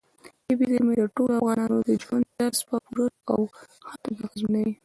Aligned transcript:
طبیعي 0.45 0.67
زیرمې 0.71 0.95
د 0.99 1.03
ټولو 1.15 1.33
افغانانو 1.39 1.77
د 1.87 1.89
ژوند 2.03 2.25
طرز 2.37 2.59
په 2.67 2.75
پوره 2.85 3.07
او 3.33 3.39
ښه 3.55 3.95
توګه 4.03 4.21
اغېزمنوي. 4.29 4.73